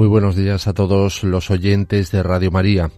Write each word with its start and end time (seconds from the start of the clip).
Muy 0.00 0.08
buenos 0.08 0.34
días 0.34 0.66
a 0.66 0.72
todos 0.72 1.24
los 1.24 1.50
oyentes 1.50 2.10
de 2.10 2.22
Radio 2.22 2.50
María. 2.50 2.90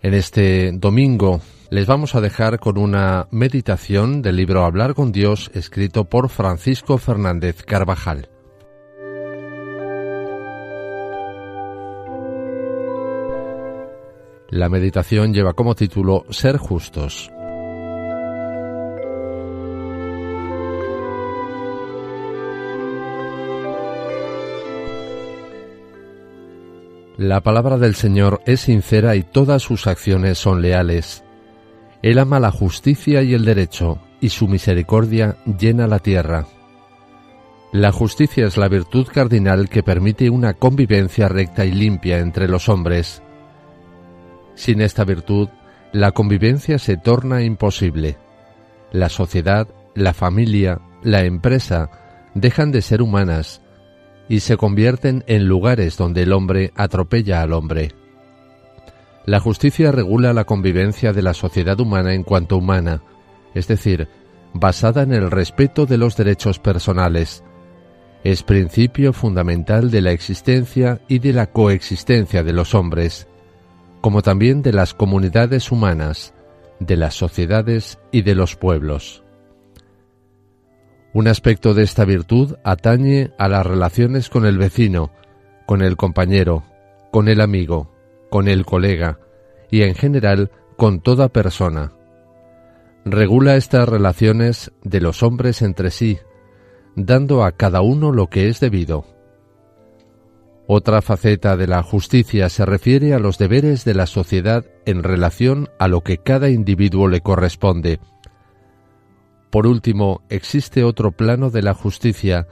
En 0.00 0.14
este 0.14 0.70
domingo 0.70 1.40
les 1.70 1.88
vamos 1.88 2.14
a 2.14 2.20
dejar 2.20 2.60
con 2.60 2.78
una 2.78 3.26
meditación 3.32 4.22
del 4.22 4.36
libro 4.36 4.64
Hablar 4.64 4.94
con 4.94 5.10
Dios 5.10 5.50
escrito 5.54 6.04
por 6.04 6.28
Francisco 6.28 6.98
Fernández 6.98 7.64
Carvajal. 7.64 8.28
La 14.48 14.68
meditación 14.68 15.34
lleva 15.34 15.54
como 15.54 15.74
título 15.74 16.26
Ser 16.30 16.58
justos. 16.58 17.28
La 27.18 27.40
palabra 27.40 27.78
del 27.78 27.94
Señor 27.94 28.42
es 28.44 28.60
sincera 28.60 29.16
y 29.16 29.22
todas 29.22 29.62
sus 29.62 29.86
acciones 29.86 30.36
son 30.36 30.60
leales. 30.60 31.24
Él 32.02 32.18
ama 32.18 32.40
la 32.40 32.50
justicia 32.50 33.22
y 33.22 33.32
el 33.32 33.46
derecho, 33.46 33.98
y 34.20 34.28
su 34.28 34.48
misericordia 34.48 35.38
llena 35.58 35.86
la 35.86 35.98
tierra. 35.98 36.46
La 37.72 37.90
justicia 37.90 38.46
es 38.46 38.58
la 38.58 38.68
virtud 38.68 39.06
cardinal 39.10 39.70
que 39.70 39.82
permite 39.82 40.28
una 40.28 40.54
convivencia 40.54 41.28
recta 41.28 41.64
y 41.64 41.72
limpia 41.72 42.18
entre 42.18 42.48
los 42.48 42.68
hombres. 42.68 43.22
Sin 44.54 44.82
esta 44.82 45.04
virtud, 45.04 45.48
la 45.92 46.12
convivencia 46.12 46.78
se 46.78 46.98
torna 46.98 47.42
imposible. 47.42 48.18
La 48.92 49.08
sociedad, 49.08 49.68
la 49.94 50.12
familia, 50.12 50.82
la 51.02 51.24
empresa 51.24 51.90
dejan 52.34 52.72
de 52.72 52.82
ser 52.82 53.00
humanas 53.00 53.62
y 54.28 54.40
se 54.40 54.56
convierten 54.56 55.24
en 55.26 55.46
lugares 55.46 55.96
donde 55.96 56.22
el 56.22 56.32
hombre 56.32 56.72
atropella 56.76 57.42
al 57.42 57.52
hombre. 57.52 57.92
La 59.24 59.40
justicia 59.40 59.90
regula 59.90 60.32
la 60.32 60.44
convivencia 60.44 61.12
de 61.12 61.22
la 61.22 61.34
sociedad 61.34 61.78
humana 61.80 62.14
en 62.14 62.22
cuanto 62.22 62.56
humana, 62.56 63.02
es 63.54 63.66
decir, 63.66 64.08
basada 64.54 65.02
en 65.02 65.12
el 65.12 65.30
respeto 65.30 65.86
de 65.86 65.98
los 65.98 66.16
derechos 66.16 66.58
personales. 66.58 67.42
Es 68.22 68.42
principio 68.42 69.12
fundamental 69.12 69.90
de 69.90 70.00
la 70.00 70.12
existencia 70.12 71.00
y 71.08 71.18
de 71.18 71.32
la 71.32 71.46
coexistencia 71.46 72.42
de 72.42 72.52
los 72.52 72.74
hombres, 72.74 73.26
como 74.00 74.22
también 74.22 74.62
de 74.62 74.72
las 74.72 74.94
comunidades 74.94 75.72
humanas, 75.72 76.32
de 76.78 76.96
las 76.96 77.14
sociedades 77.14 77.98
y 78.12 78.22
de 78.22 78.34
los 78.34 78.54
pueblos. 78.56 79.25
Un 81.16 81.28
aspecto 81.28 81.72
de 81.72 81.82
esta 81.82 82.04
virtud 82.04 82.56
atañe 82.62 83.30
a 83.38 83.48
las 83.48 83.64
relaciones 83.64 84.28
con 84.28 84.44
el 84.44 84.58
vecino, 84.58 85.12
con 85.64 85.80
el 85.80 85.96
compañero, 85.96 86.64
con 87.10 87.28
el 87.28 87.40
amigo, 87.40 87.90
con 88.28 88.48
el 88.48 88.66
colega 88.66 89.18
y 89.70 89.80
en 89.80 89.94
general 89.94 90.50
con 90.76 91.00
toda 91.00 91.30
persona. 91.30 91.94
Regula 93.06 93.56
estas 93.56 93.88
relaciones 93.88 94.72
de 94.84 95.00
los 95.00 95.22
hombres 95.22 95.62
entre 95.62 95.90
sí, 95.90 96.18
dando 96.96 97.44
a 97.44 97.52
cada 97.52 97.80
uno 97.80 98.12
lo 98.12 98.28
que 98.28 98.50
es 98.50 98.60
debido. 98.60 99.06
Otra 100.66 101.00
faceta 101.00 101.56
de 101.56 101.66
la 101.66 101.82
justicia 101.82 102.50
se 102.50 102.66
refiere 102.66 103.14
a 103.14 103.18
los 103.18 103.38
deberes 103.38 103.86
de 103.86 103.94
la 103.94 104.06
sociedad 104.06 104.66
en 104.84 105.02
relación 105.02 105.70
a 105.78 105.88
lo 105.88 106.02
que 106.02 106.18
cada 106.18 106.50
individuo 106.50 107.08
le 107.08 107.22
corresponde, 107.22 108.00
por 109.50 109.66
último, 109.66 110.22
existe 110.28 110.84
otro 110.84 111.12
plano 111.12 111.50
de 111.50 111.62
la 111.62 111.74
justicia 111.74 112.46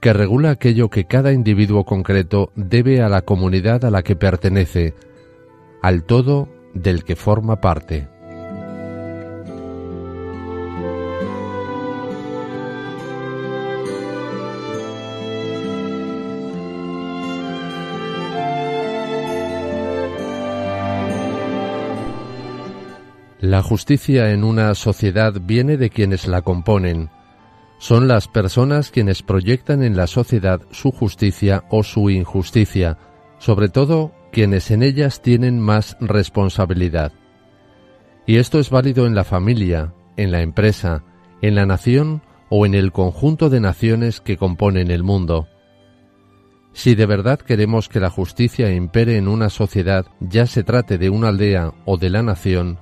que 0.00 0.12
regula 0.12 0.50
aquello 0.50 0.90
que 0.90 1.06
cada 1.06 1.32
individuo 1.32 1.84
concreto 1.84 2.52
debe 2.56 3.00
a 3.00 3.08
la 3.08 3.22
comunidad 3.22 3.84
a 3.84 3.90
la 3.90 4.02
que 4.02 4.16
pertenece, 4.16 4.94
al 5.80 6.04
todo 6.04 6.48
del 6.74 7.04
que 7.04 7.16
forma 7.16 7.60
parte. 7.60 8.13
La 23.44 23.62
justicia 23.62 24.30
en 24.30 24.42
una 24.42 24.74
sociedad 24.74 25.34
viene 25.38 25.76
de 25.76 25.90
quienes 25.90 26.26
la 26.26 26.40
componen. 26.40 27.10
Son 27.76 28.08
las 28.08 28.26
personas 28.26 28.90
quienes 28.90 29.22
proyectan 29.22 29.82
en 29.82 29.98
la 29.98 30.06
sociedad 30.06 30.62
su 30.70 30.90
justicia 30.90 31.62
o 31.68 31.82
su 31.82 32.08
injusticia, 32.08 32.96
sobre 33.38 33.68
todo 33.68 34.12
quienes 34.32 34.70
en 34.70 34.82
ellas 34.82 35.20
tienen 35.20 35.60
más 35.60 35.98
responsabilidad. 36.00 37.12
Y 38.26 38.38
esto 38.38 38.58
es 38.58 38.70
válido 38.70 39.06
en 39.06 39.14
la 39.14 39.24
familia, 39.24 39.92
en 40.16 40.32
la 40.32 40.40
empresa, 40.40 41.04
en 41.42 41.54
la 41.54 41.66
nación 41.66 42.22
o 42.48 42.64
en 42.64 42.72
el 42.72 42.92
conjunto 42.92 43.50
de 43.50 43.60
naciones 43.60 44.22
que 44.22 44.38
componen 44.38 44.90
el 44.90 45.02
mundo. 45.02 45.48
Si 46.72 46.94
de 46.94 47.04
verdad 47.04 47.40
queremos 47.40 47.90
que 47.90 48.00
la 48.00 48.08
justicia 48.08 48.72
impere 48.72 49.18
en 49.18 49.28
una 49.28 49.50
sociedad, 49.50 50.06
ya 50.20 50.46
se 50.46 50.64
trate 50.64 50.96
de 50.96 51.10
una 51.10 51.28
aldea 51.28 51.74
o 51.84 51.98
de 51.98 52.08
la 52.08 52.22
nación, 52.22 52.78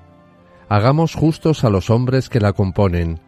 hagamos 0.73 1.15
justos 1.15 1.65
a 1.65 1.69
los 1.69 1.91
hombres 1.91 2.31
que 2.31 2.41
la 2.41 2.55
componen, 2.55 3.21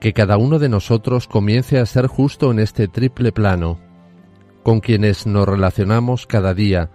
que 0.00 0.12
cada 0.12 0.36
uno 0.36 0.58
de 0.58 0.68
nosotros 0.68 1.28
comience 1.28 1.78
a 1.78 1.86
ser 1.86 2.08
justo 2.08 2.50
en 2.50 2.58
este 2.58 2.88
triple 2.88 3.30
plano, 3.30 3.78
con 4.64 4.80
quienes 4.80 5.28
nos 5.28 5.46
relacionamos 5.46 6.26
cada 6.26 6.54
día, 6.54 6.90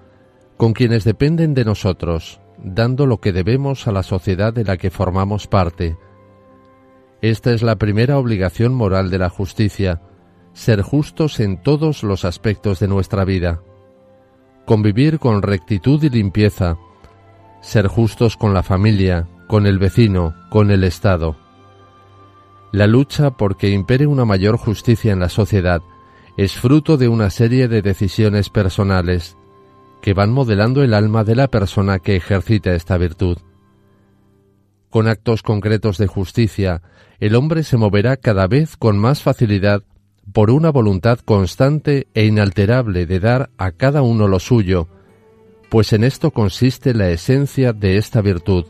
con 0.57 0.73
quienes 0.73 1.05
dependen 1.05 1.53
de 1.53 1.63
nosotros, 1.63 2.41
dando 2.61 3.05
lo 3.05 3.21
que 3.21 3.31
debemos 3.31 3.87
a 3.87 3.93
la 3.93 4.03
sociedad 4.03 4.51
de 4.51 4.65
la 4.65 4.75
que 4.75 4.89
formamos 4.89 5.47
parte. 5.47 5.95
Esta 7.21 7.53
es 7.53 7.61
la 7.61 7.77
primera 7.77 8.17
obligación 8.17 8.73
moral 8.73 9.09
de 9.09 9.19
la 9.19 9.29
justicia, 9.29 10.01
ser 10.51 10.81
justos 10.81 11.39
en 11.39 11.63
todos 11.63 12.03
los 12.03 12.25
aspectos 12.25 12.81
de 12.81 12.89
nuestra 12.89 13.23
vida. 13.23 13.61
Convivir 14.65 15.17
con 15.17 15.41
rectitud 15.41 16.03
y 16.03 16.09
limpieza, 16.09 16.77
ser 17.61 17.87
justos 17.87 18.35
con 18.35 18.53
la 18.53 18.63
familia, 18.63 19.29
con 19.51 19.67
el 19.67 19.79
vecino, 19.79 20.33
con 20.47 20.71
el 20.71 20.85
Estado. 20.85 21.35
La 22.71 22.87
lucha 22.87 23.31
por 23.31 23.57
que 23.57 23.67
impere 23.67 24.07
una 24.07 24.23
mayor 24.23 24.55
justicia 24.55 25.11
en 25.11 25.19
la 25.19 25.27
sociedad 25.27 25.81
es 26.37 26.53
fruto 26.53 26.95
de 26.95 27.09
una 27.09 27.29
serie 27.29 27.67
de 27.67 27.81
decisiones 27.81 28.49
personales 28.49 29.35
que 30.01 30.13
van 30.13 30.31
modelando 30.31 30.83
el 30.83 30.93
alma 30.93 31.25
de 31.25 31.35
la 31.35 31.49
persona 31.49 31.99
que 31.99 32.15
ejercita 32.15 32.73
esta 32.73 32.97
virtud. 32.97 33.39
Con 34.89 35.09
actos 35.09 35.43
concretos 35.43 35.97
de 35.97 36.07
justicia, 36.07 36.81
el 37.19 37.35
hombre 37.35 37.63
se 37.63 37.75
moverá 37.75 38.15
cada 38.15 38.47
vez 38.47 38.77
con 38.77 38.97
más 38.97 39.21
facilidad 39.21 39.83
por 40.31 40.49
una 40.49 40.69
voluntad 40.69 41.19
constante 41.19 42.07
e 42.13 42.23
inalterable 42.23 43.05
de 43.05 43.19
dar 43.19 43.49
a 43.57 43.73
cada 43.73 44.01
uno 44.01 44.29
lo 44.29 44.39
suyo, 44.39 44.87
pues 45.69 45.91
en 45.91 46.05
esto 46.05 46.31
consiste 46.31 46.93
la 46.93 47.09
esencia 47.09 47.73
de 47.73 47.97
esta 47.97 48.21
virtud. 48.21 48.63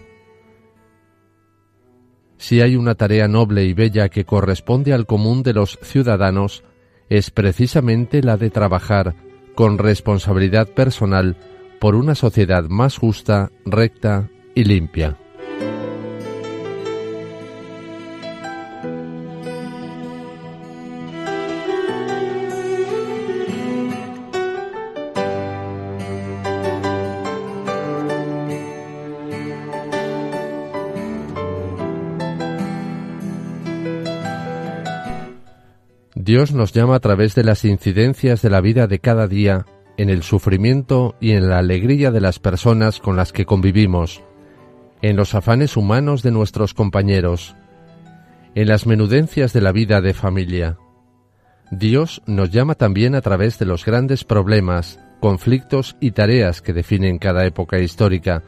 Si 2.42 2.60
hay 2.60 2.76
una 2.76 2.96
tarea 2.96 3.28
noble 3.28 3.66
y 3.66 3.74
bella 3.74 4.10
que 4.10 4.26
corresponde 4.26 4.94
al 4.94 5.06
común 5.06 5.44
de 5.44 5.54
los 5.54 5.78
ciudadanos, 5.84 6.64
es 7.08 7.30
precisamente 7.30 8.24
la 8.24 8.36
de 8.36 8.50
trabajar 8.50 9.14
con 9.54 9.78
responsabilidad 9.78 10.68
personal 10.68 11.38
por 11.80 11.94
una 11.94 12.16
sociedad 12.16 12.64
más 12.64 12.98
justa, 12.98 13.52
recta 13.64 14.28
y 14.56 14.64
limpia. 14.64 15.21
Dios 36.24 36.54
nos 36.54 36.72
llama 36.72 36.98
a 36.98 37.00
través 37.00 37.34
de 37.34 37.44
las 37.44 37.66
incidencias 37.66 38.44
de 38.44 38.52
la 38.52 38.62
vida 38.62 38.86
de 38.86 39.00
cada 39.00 39.28
día, 39.28 39.66
en 39.98 40.12
el 40.12 40.22
sufrimiento 40.22 41.16
y 41.20 41.32
en 41.32 41.50
la 41.50 41.58
alegría 41.58 42.12
de 42.12 42.22
las 42.22 42.38
personas 42.38 43.00
con 43.00 43.16
las 43.16 43.34
que 43.34 43.48
convivimos, 43.48 44.22
en 45.02 45.16
los 45.16 45.34
afanes 45.34 45.76
humanos 45.78 46.22
de 46.22 46.30
nuestros 46.30 46.76
compañeros, 46.76 47.56
en 48.54 48.68
las 48.68 48.86
menudencias 48.86 49.52
de 49.52 49.62
la 49.62 49.72
vida 49.72 50.00
de 50.00 50.14
familia. 50.14 50.78
Dios 51.72 52.22
nos 52.28 52.52
llama 52.52 52.76
también 52.76 53.16
a 53.16 53.22
través 53.22 53.58
de 53.58 53.66
los 53.66 53.84
grandes 53.84 54.24
problemas, 54.24 55.00
conflictos 55.22 55.98
y 56.00 56.12
tareas 56.12 56.62
que 56.62 56.74
definen 56.74 57.18
cada 57.18 57.48
época 57.48 57.80
histórica, 57.80 58.44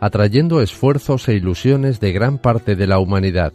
atrayendo 0.00 0.60
esfuerzos 0.60 1.26
e 1.30 1.34
ilusiones 1.34 1.98
de 1.98 2.12
gran 2.12 2.36
parte 2.36 2.76
de 2.76 2.86
la 2.86 2.98
humanidad. 2.98 3.54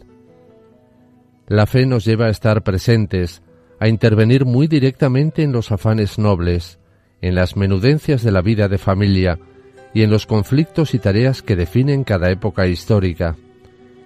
La 1.46 1.66
fe 1.66 1.86
nos 1.86 2.04
lleva 2.04 2.26
a 2.26 2.30
estar 2.30 2.62
presentes, 2.62 3.40
a 3.82 3.88
intervenir 3.88 4.44
muy 4.44 4.68
directamente 4.68 5.42
en 5.42 5.50
los 5.50 5.72
afanes 5.72 6.16
nobles, 6.16 6.78
en 7.20 7.34
las 7.34 7.56
menudencias 7.56 8.22
de 8.22 8.30
la 8.30 8.40
vida 8.40 8.68
de 8.68 8.78
familia 8.78 9.40
y 9.92 10.02
en 10.04 10.10
los 10.10 10.24
conflictos 10.24 10.94
y 10.94 11.00
tareas 11.00 11.42
que 11.42 11.56
definen 11.56 12.04
cada 12.04 12.30
época 12.30 12.68
histórica, 12.68 13.34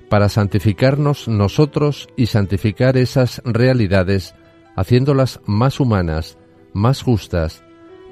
para 0.09 0.31
santificarnos 0.31 1.29
nosotros 1.29 2.09
y 2.17 2.25
santificar 2.25 2.97
esas 2.97 3.43
realidades, 3.45 4.35
haciéndolas 4.77 5.41
más 5.45 5.79
humanas, 5.79 6.39
más 6.73 7.03
justas, 7.03 7.63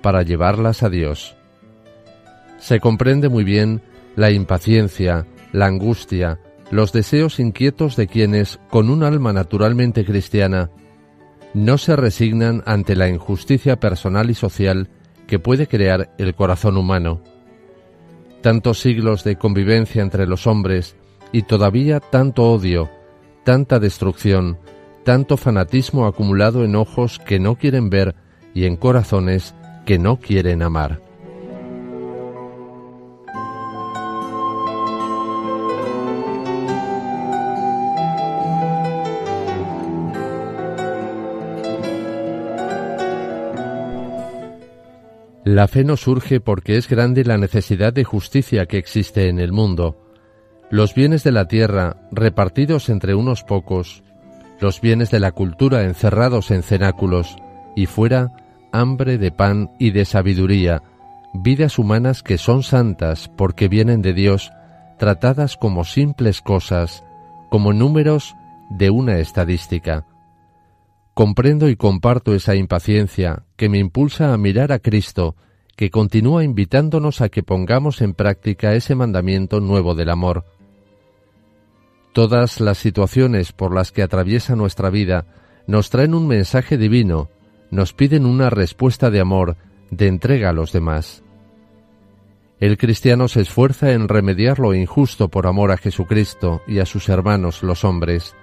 para 0.03 0.21
llevarlas 0.23 0.83
a 0.83 0.91
Dios. 0.91 1.35
Se 2.59 2.79
comprende 2.79 3.31
muy 3.31 3.43
bien 3.43 3.81
la 4.17 4.31
impaciencia, 4.31 5.27
la 5.53 5.65
angustia, 5.65 6.41
los 6.71 6.93
deseos 6.93 7.41
inquietos 7.41 7.97
de 7.97 8.07
quienes, 8.07 8.61
con 8.69 8.91
un 8.91 9.03
alma 9.03 9.33
naturalmente 9.33 10.05
cristiana, 10.05 10.69
no 11.55 11.79
se 11.79 11.97
resignan 11.97 12.63
ante 12.67 12.97
la 12.97 13.09
injusticia 13.09 13.79
personal 13.79 14.29
y 14.29 14.35
social 14.35 14.89
que 15.27 15.39
puede 15.39 15.69
crear 15.69 16.11
el 16.19 16.35
corazón 16.35 16.77
humano. 16.77 17.23
Tantos 18.43 18.81
siglos 18.81 19.25
de 19.25 19.37
convivencia 19.37 20.03
entre 20.03 20.27
los 20.27 20.47
hombres 20.47 20.97
y 21.33 21.43
todavía 21.43 22.01
tanto 22.01 22.51
odio, 22.53 22.91
tanta 23.45 23.79
destrucción, 23.79 24.59
tanto 25.05 25.37
fanatismo 25.37 26.07
acumulado 26.07 26.65
en 26.65 26.77
ojos 26.77 27.19
que 27.19 27.39
no 27.39 27.57
quieren 27.57 27.89
ver 27.89 28.15
y 28.53 28.67
en 28.67 28.77
corazones 28.77 29.55
que 29.87 29.99
no 29.99 30.19
quieren 30.19 30.63
amar. 30.63 31.04
La 45.55 45.69
fe 45.69 45.85
no 45.85 45.97
surge 45.97 46.41
porque 46.41 46.77
es 46.77 46.89
grande 46.89 47.23
la 47.23 47.39
necesidad 47.39 47.93
de 47.93 48.03
justicia 48.03 48.67
que 48.67 48.77
existe 48.77 49.29
en 49.29 49.39
el 49.39 49.53
mundo. 49.53 49.97
Los 50.69 50.97
bienes 50.97 51.23
de 51.23 51.31
la 51.31 51.47
tierra, 51.47 52.09
repartidos 52.11 52.89
entre 52.89 53.15
unos 53.15 53.45
pocos, 53.45 54.03
los 54.59 54.81
bienes 54.81 55.13
de 55.13 55.21
la 55.21 55.31
cultura 55.31 55.85
encerrados 55.85 56.51
en 56.51 56.65
cenáculos, 56.65 57.37
y 57.77 57.87
fuera 57.87 58.33
hambre 58.73 59.17
de 59.17 59.31
pan 59.31 59.71
y 59.79 59.93
de 59.93 60.05
sabiduría, 60.05 60.83
vidas 61.35 61.79
humanas 61.79 62.25
que 62.25 62.37
son 62.37 62.65
santas 62.65 63.31
porque 63.37 63.69
vienen 63.69 64.03
de 64.03 64.13
Dios, 64.13 64.51
tratadas 64.99 65.57
como 65.57 65.85
simples 65.85 66.41
cosas, 66.41 67.05
como 67.49 67.73
números 67.73 68.35
de 68.71 68.91
una 68.91 69.19
estadística. 69.19 70.05
Comprendo 71.15 71.69
y 71.69 71.77
comparto 71.77 72.35
esa 72.35 72.57
impaciencia 72.57 73.44
que 73.57 73.69
me 73.69 73.79
impulsa 73.79 74.33
a 74.33 74.37
mirar 74.37 74.73
a 74.73 74.79
Cristo, 74.79 75.37
que 75.77 75.91
continúa 75.91 76.45
invitándonos 76.45 77.21
a 77.21 77.29
que 77.29 77.43
pongamos 77.43 78.01
en 78.01 78.15
práctica 78.15 78.75
ese 78.75 78.95
mandamiento 78.95 79.61
nuevo 79.61 79.95
del 79.95 80.11
amor. 80.11 80.45
Todas 82.13 82.61
las 82.61 82.79
situaciones 82.79 83.53
por 83.53 83.75
las 83.75 83.91
que 83.91 84.03
atraviesa 84.03 84.55
nuestra 84.55 84.91
vida 84.91 85.27
nos 85.67 85.91
traen 85.91 86.15
un 86.15 86.29
mensaje 86.29 86.79
divino, 86.79 87.29
nos 87.71 87.93
piden 87.93 88.25
una 88.25 88.51
respuesta 88.51 89.11
de 89.11 89.21
amor, 89.21 89.57
de 89.91 90.07
entrega 90.07 90.51
a 90.51 90.53
los 90.53 90.73
demás. 90.73 91.25
El 92.61 92.79
cristiano 92.79 93.27
se 93.27 93.41
esfuerza 93.41 93.93
en 93.93 94.09
remediar 94.09 94.61
lo 94.61 94.75
injusto 94.75 95.29
por 95.29 95.47
amor 95.47 95.73
a 95.73 95.77
Jesucristo 95.77 96.63
y 96.69 96.79
a 96.79 96.87
sus 96.87 97.09
hermanos 97.09 97.63
los 97.63 97.85
hombres. 97.85 98.37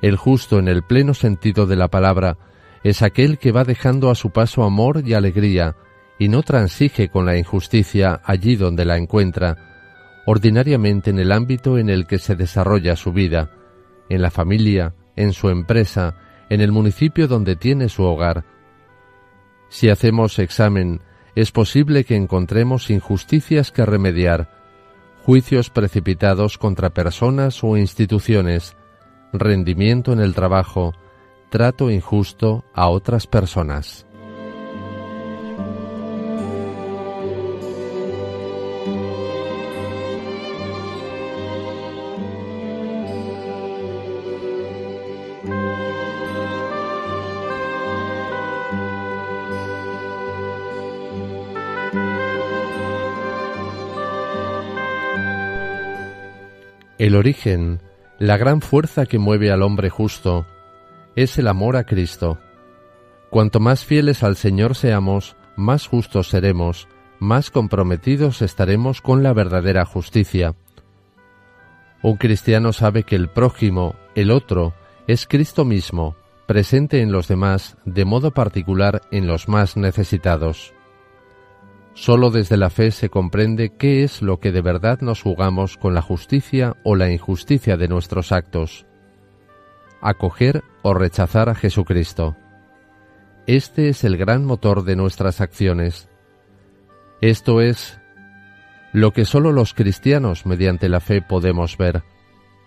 El 0.00 0.16
justo 0.16 0.58
en 0.58 0.68
el 0.68 0.82
pleno 0.82 1.12
sentido 1.12 1.66
de 1.66 1.76
la 1.76 1.88
palabra 1.88 2.38
es 2.84 3.02
aquel 3.02 3.38
que 3.38 3.52
va 3.52 3.64
dejando 3.64 4.10
a 4.10 4.14
su 4.14 4.30
paso 4.30 4.62
amor 4.62 5.02
y 5.04 5.14
alegría 5.14 5.76
y 6.18 6.28
no 6.28 6.42
transige 6.42 7.08
con 7.08 7.26
la 7.26 7.36
injusticia 7.36 8.20
allí 8.24 8.56
donde 8.56 8.84
la 8.84 8.96
encuentra, 8.96 9.56
ordinariamente 10.26 11.10
en 11.10 11.18
el 11.18 11.32
ámbito 11.32 11.78
en 11.78 11.88
el 11.88 12.06
que 12.06 12.18
se 12.18 12.34
desarrolla 12.34 12.96
su 12.96 13.12
vida, 13.12 13.50
en 14.08 14.22
la 14.22 14.30
familia, 14.30 14.94
en 15.16 15.32
su 15.32 15.48
empresa, 15.48 16.16
en 16.50 16.60
el 16.60 16.72
municipio 16.72 17.28
donde 17.28 17.56
tiene 17.56 17.88
su 17.88 18.02
hogar. 18.02 18.44
Si 19.68 19.90
hacemos 19.90 20.38
examen, 20.38 21.02
es 21.34 21.52
posible 21.52 22.04
que 22.04 22.16
encontremos 22.16 22.90
injusticias 22.90 23.70
que 23.70 23.86
remediar, 23.86 24.50
juicios 25.24 25.70
precipitados 25.70 26.58
contra 26.58 26.90
personas 26.90 27.62
o 27.62 27.76
instituciones, 27.76 28.76
rendimiento 29.32 30.12
en 30.12 30.20
el 30.20 30.34
trabajo, 30.34 30.94
trato 31.50 31.90
injusto 31.90 32.64
a 32.74 32.88
otras 32.88 33.26
personas. 33.26 34.04
El 56.98 57.14
origen 57.14 57.80
la 58.18 58.36
gran 58.36 58.60
fuerza 58.60 59.06
que 59.06 59.18
mueve 59.18 59.52
al 59.52 59.62
hombre 59.62 59.88
justo 59.88 60.44
es 61.22 61.36
el 61.36 61.48
amor 61.48 61.76
a 61.76 61.84
Cristo. 61.84 62.38
Cuanto 63.28 63.58
más 63.58 63.84
fieles 63.84 64.22
al 64.22 64.36
Señor 64.36 64.76
seamos, 64.76 65.36
más 65.56 65.88
justos 65.88 66.28
seremos, 66.28 66.86
más 67.18 67.50
comprometidos 67.50 68.40
estaremos 68.40 69.00
con 69.00 69.24
la 69.24 69.32
verdadera 69.32 69.84
justicia. 69.84 70.54
Un 72.02 72.16
cristiano 72.18 72.72
sabe 72.72 73.02
que 73.02 73.16
el 73.16 73.28
prójimo, 73.28 73.96
el 74.14 74.30
otro, 74.30 74.74
es 75.08 75.26
Cristo 75.26 75.64
mismo, 75.64 76.14
presente 76.46 77.02
en 77.02 77.10
los 77.10 77.26
demás, 77.26 77.76
de 77.84 78.04
modo 78.04 78.30
particular 78.30 79.02
en 79.10 79.26
los 79.26 79.48
más 79.48 79.76
necesitados. 79.76 80.72
Solo 81.94 82.30
desde 82.30 82.56
la 82.56 82.70
fe 82.70 82.92
se 82.92 83.10
comprende 83.10 83.70
qué 83.76 84.04
es 84.04 84.22
lo 84.22 84.38
que 84.38 84.52
de 84.52 84.60
verdad 84.60 85.00
nos 85.00 85.22
jugamos 85.22 85.76
con 85.76 85.94
la 85.94 86.02
justicia 86.02 86.76
o 86.84 86.94
la 86.94 87.10
injusticia 87.10 87.76
de 87.76 87.88
nuestros 87.88 88.30
actos. 88.30 88.87
Acoger 90.00 90.62
o 90.82 90.94
rechazar 90.94 91.48
a 91.48 91.54
Jesucristo. 91.54 92.36
Este 93.46 93.88
es 93.88 94.04
el 94.04 94.16
gran 94.16 94.44
motor 94.44 94.84
de 94.84 94.94
nuestras 94.94 95.40
acciones. 95.40 96.08
Esto 97.20 97.60
es 97.60 97.98
lo 98.92 99.12
que 99.12 99.24
solo 99.24 99.52
los 99.52 99.74
cristianos 99.74 100.46
mediante 100.46 100.88
la 100.88 101.00
fe 101.00 101.22
podemos 101.22 101.76
ver. 101.76 102.02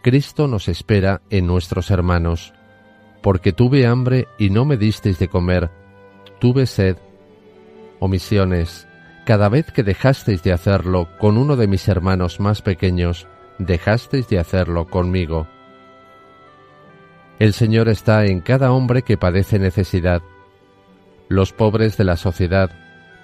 Cristo 0.03 0.47
nos 0.47 0.67
espera 0.67 1.21
en 1.29 1.47
nuestros 1.47 1.91
hermanos. 1.91 2.53
Porque 3.21 3.53
tuve 3.53 3.85
hambre 3.85 4.27
y 4.39 4.49
no 4.49 4.65
me 4.65 4.77
disteis 4.77 5.19
de 5.19 5.27
comer, 5.27 5.69
tuve 6.39 6.65
sed, 6.65 6.97
omisiones, 7.99 8.87
cada 9.25 9.47
vez 9.47 9.71
que 9.71 9.83
dejasteis 9.83 10.41
de 10.41 10.53
hacerlo 10.53 11.07
con 11.19 11.37
uno 11.37 11.55
de 11.55 11.67
mis 11.67 11.87
hermanos 11.87 12.39
más 12.39 12.63
pequeños, 12.63 13.27
dejasteis 13.59 14.27
de 14.27 14.39
hacerlo 14.39 14.87
conmigo. 14.87 15.47
El 17.41 17.53
Señor 17.53 17.89
está 17.89 18.25
en 18.27 18.39
cada 18.39 18.71
hombre 18.71 19.01
que 19.01 19.17
padece 19.17 19.57
necesidad. 19.57 20.21
Los 21.27 21.53
pobres 21.53 21.97
de 21.97 22.03
la 22.03 22.15
sociedad, 22.15 22.69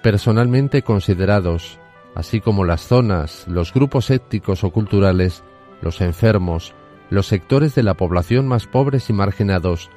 personalmente 0.02 0.82
considerados, 0.82 1.78
así 2.16 2.40
como 2.40 2.64
las 2.64 2.80
zonas, 2.80 3.46
los 3.46 3.72
grupos 3.72 4.10
étnicos 4.10 4.64
o 4.64 4.70
culturales, 4.70 5.44
los 5.82 6.00
enfermos, 6.00 6.74
los 7.10 7.28
sectores 7.28 7.76
de 7.76 7.84
la 7.84 7.94
población 7.94 8.48
más 8.48 8.66
pobres 8.66 9.08
y 9.08 9.12
marginados, 9.12 9.88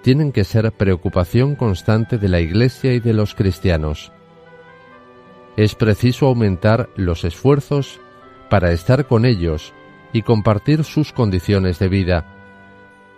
tienen 0.00 0.30
que 0.30 0.44
ser 0.44 0.70
preocupación 0.70 1.56
constante 1.56 2.18
de 2.18 2.28
la 2.28 2.38
Iglesia 2.38 2.92
y 2.92 3.00
de 3.00 3.14
los 3.14 3.34
cristianos 3.34 4.12
es 5.56 5.74
preciso 5.74 6.26
aumentar 6.26 6.90
los 6.96 7.24
esfuerzos 7.24 7.98
para 8.50 8.72
estar 8.72 9.06
con 9.06 9.24
ellos 9.24 9.72
y 10.12 10.22
compartir 10.22 10.84
sus 10.84 11.12
condiciones 11.12 11.78
de 11.78 11.88
vida, 11.88 12.35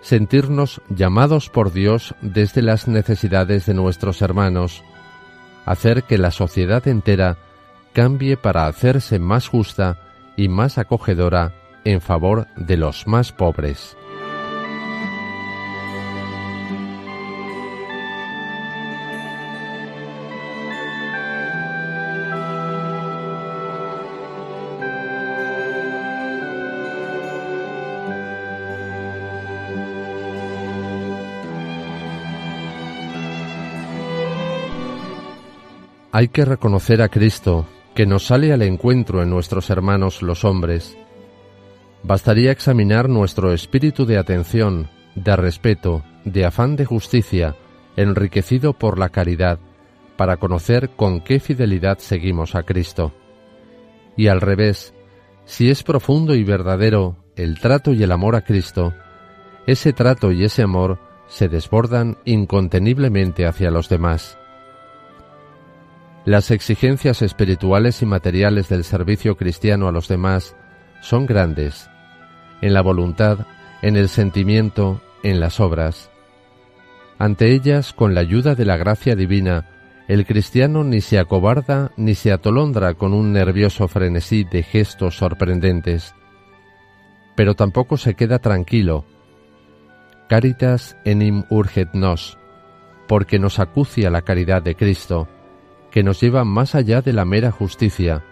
sentirnos 0.00 0.80
llamados 0.88 1.50
por 1.50 1.72
Dios 1.72 2.14
desde 2.20 2.62
las 2.62 2.88
necesidades 2.88 3.66
de 3.66 3.74
nuestros 3.74 4.22
hermanos, 4.22 4.82
hacer 5.64 6.04
que 6.04 6.18
la 6.18 6.30
sociedad 6.30 6.86
entera 6.88 7.36
cambie 7.92 8.36
para 8.36 8.66
hacerse 8.66 9.18
más 9.18 9.48
justa 9.48 9.98
y 10.36 10.48
más 10.48 10.78
acogedora 10.78 11.52
en 11.84 12.00
favor 12.00 12.46
de 12.56 12.76
los 12.76 13.06
más 13.06 13.32
pobres. 13.32 13.96
Hay 36.10 36.28
que 36.28 36.46
reconocer 36.46 37.02
a 37.02 37.08
Cristo, 37.08 37.66
que 37.94 38.06
nos 38.06 38.24
sale 38.24 38.52
al 38.54 38.62
encuentro 38.62 39.22
en 39.22 39.28
nuestros 39.28 39.68
hermanos 39.68 40.22
los 40.22 40.42
hombres. 40.44 40.96
Bastaría 42.02 42.50
examinar 42.50 43.10
nuestro 43.10 43.52
espíritu 43.52 44.06
de 44.06 44.16
atención, 44.16 44.88
de 45.14 45.36
respeto, 45.36 46.02
de 46.24 46.46
afán 46.46 46.76
de 46.76 46.86
justicia, 46.86 47.56
enriquecido 47.96 48.72
por 48.72 48.98
la 48.98 49.10
caridad, 49.10 49.58
para 50.16 50.38
conocer 50.38 50.90
con 50.96 51.20
qué 51.20 51.40
fidelidad 51.40 51.98
seguimos 51.98 52.54
a 52.54 52.62
Cristo. 52.62 53.12
Y 54.16 54.28
al 54.28 54.40
revés, 54.40 54.94
si 55.44 55.70
es 55.70 55.82
profundo 55.82 56.34
y 56.34 56.42
verdadero 56.42 57.16
el 57.36 57.60
trato 57.60 57.92
y 57.92 58.02
el 58.02 58.12
amor 58.12 58.34
a 58.34 58.42
Cristo, 58.42 58.94
ese 59.66 59.92
trato 59.92 60.32
y 60.32 60.44
ese 60.44 60.62
amor 60.62 60.98
se 61.26 61.48
desbordan 61.48 62.16
inconteniblemente 62.24 63.46
hacia 63.46 63.70
los 63.70 63.90
demás. 63.90 64.38
Las 66.28 66.50
exigencias 66.50 67.22
espirituales 67.22 68.02
y 68.02 68.04
materiales 68.04 68.68
del 68.68 68.84
servicio 68.84 69.38
cristiano 69.38 69.88
a 69.88 69.92
los 69.92 70.08
demás 70.08 70.54
son 71.00 71.24
grandes, 71.24 71.88
en 72.60 72.74
la 72.74 72.82
voluntad, 72.82 73.46
en 73.80 73.96
el 73.96 74.10
sentimiento, 74.10 75.00
en 75.22 75.40
las 75.40 75.58
obras. 75.58 76.10
Ante 77.18 77.54
ellas, 77.54 77.94
con 77.94 78.14
la 78.14 78.20
ayuda 78.20 78.54
de 78.54 78.66
la 78.66 78.76
gracia 78.76 79.16
divina, 79.16 79.70
el 80.06 80.26
cristiano 80.26 80.84
ni 80.84 81.00
se 81.00 81.18
acobarda 81.18 81.92
ni 81.96 82.14
se 82.14 82.30
atolondra 82.30 82.92
con 82.92 83.14
un 83.14 83.32
nervioso 83.32 83.88
frenesí 83.88 84.44
de 84.44 84.62
gestos 84.62 85.16
sorprendentes, 85.16 86.14
pero 87.36 87.54
tampoco 87.54 87.96
se 87.96 88.12
queda 88.12 88.38
tranquilo. 88.38 89.06
Caritas 90.28 90.94
enim 91.06 91.44
urget 91.48 91.94
nos, 91.94 92.36
porque 93.06 93.38
nos 93.38 93.58
acucia 93.58 94.10
la 94.10 94.20
caridad 94.20 94.60
de 94.60 94.74
Cristo, 94.74 95.26
que 95.90 96.02
nos 96.02 96.20
lleva 96.20 96.44
más 96.44 96.74
allá 96.74 97.00
de 97.00 97.12
la 97.12 97.24
mera 97.24 97.50
justicia, 97.50 98.24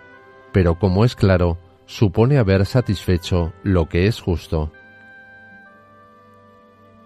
pero 0.52 0.78
como 0.78 1.04
es 1.04 1.14
claro, 1.14 1.58
supone 1.86 2.38
haber 2.38 2.66
satisfecho 2.66 3.52
lo 3.62 3.88
que 3.88 4.06
es 4.06 4.20
justo. 4.20 4.72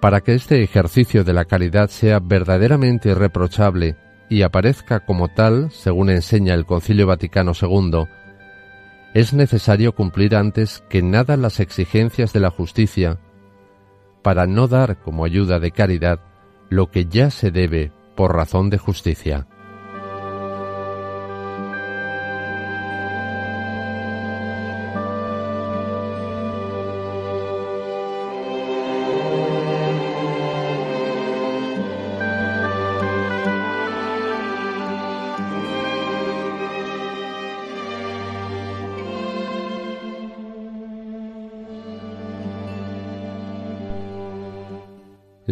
Para 0.01 0.23
que 0.23 0.35
este 0.35 0.63
ejercicio 0.63 1.25
de 1.25 1.35
la 1.35 1.45
caridad 1.45 1.89
sea 1.89 2.21
verdaderamente 2.21 3.11
irreprochable 3.11 3.97
y 4.31 4.43
aparezca 4.43 5.01
como 5.01 5.29
tal, 5.29 5.71
según 5.71 6.09
enseña 6.09 6.55
el 6.55 6.65
Concilio 6.65 7.07
Vaticano 7.07 7.53
II, 7.61 8.07
es 9.13 9.35
necesario 9.35 9.95
cumplir 9.95 10.37
antes 10.37 10.83
que 10.89 11.03
nada 11.03 11.37
las 11.37 11.61
exigencias 11.61 12.33
de 12.33 12.41
la 12.41 12.51
justicia, 12.51 13.19
para 14.23 14.47
no 14.47 14.69
dar 14.69 15.01
como 15.01 15.25
ayuda 15.25 15.59
de 15.59 15.73
caridad 15.73 16.21
lo 16.69 16.91
que 16.91 17.07
ya 17.07 17.31
se 17.31 17.51
debe 17.51 17.93
por 18.17 18.35
razón 18.35 18.71
de 18.71 18.79
justicia. 18.79 19.49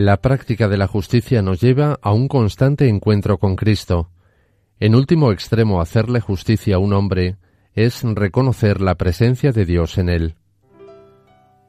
La 0.00 0.18
práctica 0.18 0.68
de 0.68 0.76
la 0.76 0.86
justicia 0.86 1.42
nos 1.42 1.60
lleva 1.60 1.98
a 2.00 2.12
un 2.12 2.28
constante 2.28 2.88
encuentro 2.88 3.38
con 3.38 3.56
Cristo. 3.56 4.12
En 4.78 4.94
último 4.94 5.32
extremo, 5.32 5.80
hacerle 5.80 6.20
justicia 6.20 6.76
a 6.76 6.78
un 6.78 6.92
hombre 6.92 7.36
es 7.74 8.04
reconocer 8.04 8.80
la 8.80 8.94
presencia 8.94 9.50
de 9.50 9.64
Dios 9.64 9.98
en 9.98 10.08
él. 10.08 10.36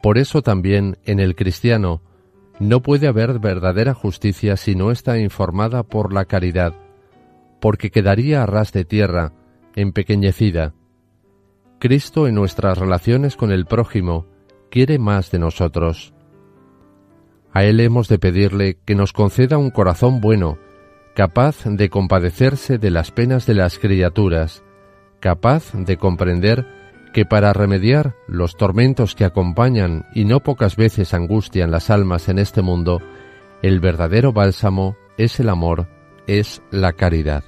Por 0.03 0.19
eso 0.19 0.43
también 0.43 1.00
en 1.05 1.19
el 1.19 1.36
cristiano 1.36 2.03
no 2.59 2.83
puede 2.83 3.07
haber 3.07 3.39
verdadera 3.39 3.95
justicia 3.95 4.57
si 4.57 4.75
no 4.75 4.91
está 4.91 5.17
informada 5.17 5.81
por 5.81 6.13
la 6.13 6.25
caridad, 6.25 6.75
porque 7.59 7.89
quedaría 7.89 8.43
a 8.43 8.45
ras 8.45 8.71
de 8.71 8.86
tierra, 8.86 9.33
empequeñecida. 9.75 10.75
Cristo 11.79 12.27
en 12.27 12.36
nuestras 12.36 12.77
relaciones 12.77 13.36
con 13.36 13.51
el 13.51 13.65
prójimo 13.65 14.27
quiere 14.69 15.00
más 15.00 15.31
de 15.31 15.39
nosotros. 15.39 16.13
A 17.53 17.63
Él 17.63 17.79
hemos 17.79 18.08
de 18.08 18.20
pedirle 18.20 18.77
que 18.86 18.96
nos 18.96 19.13
conceda 19.13 19.58
un 19.58 19.72
corazón 19.72 20.22
bueno, 20.22 20.58
capaz 21.15 21.65
de 21.65 21.89
compadecerse 21.89 22.77
de 22.77 22.91
las 22.91 23.12
penas 23.12 23.46
de 23.46 23.56
las 23.56 23.79
criaturas, 23.79 24.63
capaz 25.20 25.74
de 25.74 25.98
comprender 25.98 26.65
que 27.13 27.25
para 27.25 27.53
remediar 27.53 28.15
los 28.27 28.56
tormentos 28.56 29.15
que 29.15 29.25
acompañan 29.25 30.06
y 30.13 30.25
no 30.25 30.41
pocas 30.41 30.75
veces 30.75 31.13
angustian 31.13 31.72
las 31.72 31.89
almas 31.89 32.29
en 32.29 32.39
este 32.39 32.62
mundo, 32.62 33.01
el 33.62 33.79
verdadero 33.79 34.32
bálsamo 34.32 34.96
es 35.18 35.39
el 35.39 35.50
amor, 35.50 35.88
es 36.27 36.62
la 36.72 36.94
caridad. 36.94 37.44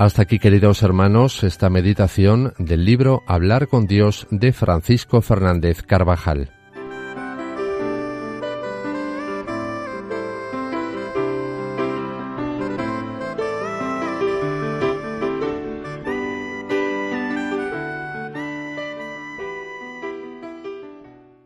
Hasta 0.00 0.22
aquí, 0.22 0.38
queridos 0.38 0.82
hermanos, 0.82 1.44
esta 1.44 1.68
meditación 1.68 2.54
del 2.56 2.86
libro 2.86 3.22
Hablar 3.26 3.68
con 3.68 3.86
Dios 3.86 4.26
de 4.30 4.54
Francisco 4.54 5.20
Fernández 5.20 5.82
Carvajal. 5.82 6.59